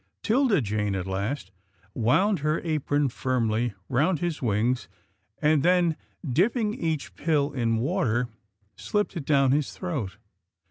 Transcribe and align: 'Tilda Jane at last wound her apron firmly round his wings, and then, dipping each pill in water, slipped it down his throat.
'Tilda 0.23 0.61
Jane 0.61 0.95
at 0.95 1.05
last 1.05 1.51
wound 1.93 2.39
her 2.39 2.59
apron 2.63 3.07
firmly 3.07 3.75
round 3.87 4.17
his 4.17 4.41
wings, 4.41 4.87
and 5.43 5.61
then, 5.61 5.95
dipping 6.27 6.73
each 6.73 7.13
pill 7.13 7.51
in 7.51 7.77
water, 7.77 8.27
slipped 8.75 9.15
it 9.15 9.25
down 9.25 9.51
his 9.51 9.73
throat. 9.73 10.17